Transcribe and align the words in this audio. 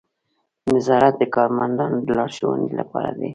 نظارت 0.73 1.13
د 1.19 1.23
کارمندانو 1.35 1.97
د 2.07 2.09
لارښوونې 2.17 2.69
لپاره 2.79 3.11
دی. 3.19 3.29